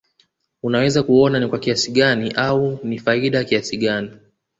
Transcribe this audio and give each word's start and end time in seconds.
unaweza 0.63 1.03
kuona 1.03 1.39
ni 1.39 1.47
kwa 1.47 1.59
kiasi 1.59 1.91
gani 1.91 2.31
au 2.31 2.79
ni 2.83 2.99
faida 2.99 3.43
kiasi 3.43 3.77
gani 3.77 4.11